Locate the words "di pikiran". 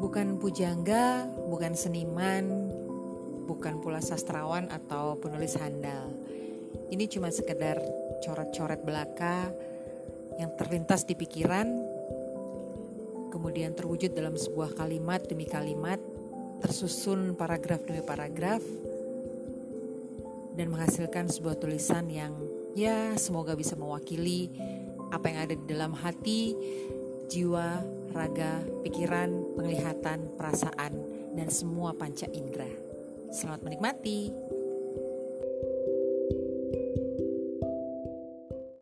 11.04-11.68